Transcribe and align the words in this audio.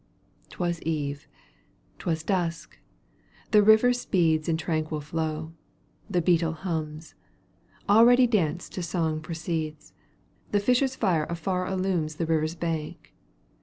'Twas 0.49 0.81
eve. 0.83 1.27
'Twas 1.99 2.23
dusk. 2.23 2.79
The 3.51 3.61
river 3.61 3.93
speeds 3.93 4.49
In 4.49 4.57
tranquil 4.57 4.99
flow. 4.99 5.53
The 6.09 6.23
beetle 6.23 6.53
hums. 6.53 7.13
Already 7.87 8.25
dance 8.25 8.67
to 8.69 8.81
song 8.81 9.21
proceeds; 9.21 9.93
The 10.51 10.59
fisher's 10.59 10.95
fire 10.95 11.27
afar 11.29 11.67
illumes 11.67 12.15
The 12.15 12.25
river's 12.25 12.55
bank. 12.55 13.13